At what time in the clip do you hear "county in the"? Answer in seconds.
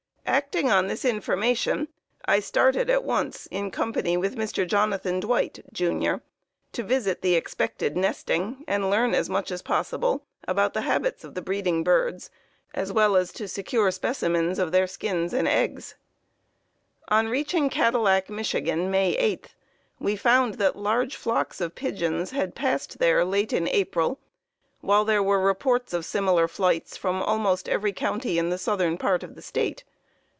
27.91-28.57